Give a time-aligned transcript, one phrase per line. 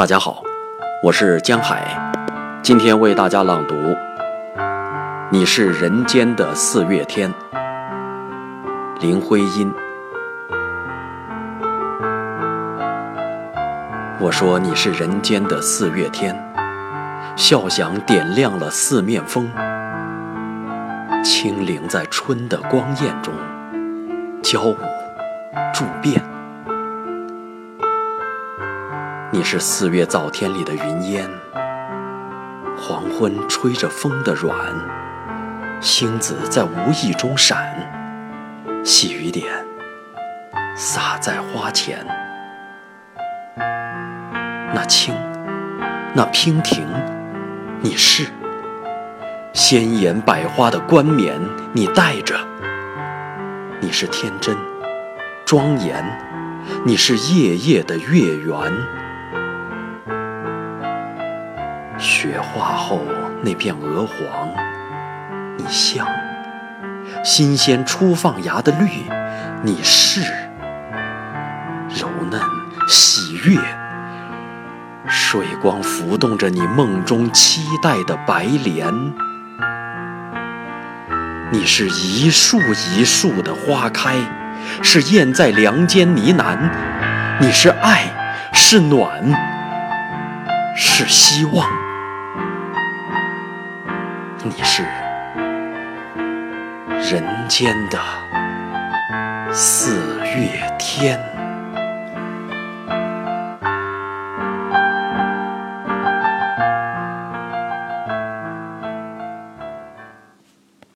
[0.00, 0.42] 大家好，
[1.02, 1.84] 我是江海，
[2.62, 3.74] 今天为大家朗读
[5.30, 7.30] 《你是人间的四月天》，
[9.02, 9.70] 林徽因。
[14.18, 16.34] 我说你是人间的四月天，
[17.36, 19.50] 笑响点亮了四面风，
[21.22, 23.34] 轻灵在春的光艳中
[24.42, 24.78] 交舞
[25.74, 26.24] 筑变。
[29.32, 31.30] 你是四月早天里的云烟，
[32.76, 34.56] 黄昏吹着风的软，
[35.80, 37.56] 星子在无意中闪，
[38.82, 39.46] 细雨点
[40.74, 42.04] 洒在花前。
[44.74, 45.14] 那青，
[46.12, 46.84] 那娉婷，
[47.82, 48.26] 你是
[49.52, 51.40] 鲜艳百花的冠冕，
[51.72, 52.34] 你戴着；
[53.80, 54.56] 你是天真
[55.46, 56.04] 庄严，
[56.84, 58.56] 你是夜夜的月圆。
[62.00, 63.02] 雪化后
[63.42, 64.48] 那片鹅黄，
[65.58, 66.06] 你像；
[67.22, 68.88] 新鲜初放芽的绿，
[69.62, 70.22] 你是；
[71.94, 72.40] 柔嫩
[72.88, 73.60] 喜悦。
[75.06, 78.86] 水光浮动着你梦中期待的白莲，
[81.50, 84.16] 你是一树一树的花开，
[84.82, 86.56] 是燕在梁间呢喃，
[87.40, 88.04] 你是爱，
[88.52, 89.10] 是暖，
[90.74, 91.66] 是希望，
[94.42, 94.82] 你是
[97.12, 97.98] 人间的
[99.52, 101.39] 四月天。